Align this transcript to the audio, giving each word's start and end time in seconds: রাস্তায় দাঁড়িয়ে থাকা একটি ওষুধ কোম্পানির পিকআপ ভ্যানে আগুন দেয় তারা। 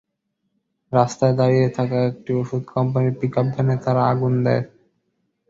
রাস্তায় 0.91 1.35
দাঁড়িয়ে 1.35 1.67
থাকা 1.69 1.97
একটি 2.05 2.31
ওষুধ 2.33 2.63
কোম্পানির 2.75 3.15
পিকআপ 3.19 3.47
ভ্যানে 3.53 3.75
আগুন 4.11 4.33
দেয় 4.37 4.61
তারা। 4.61 4.69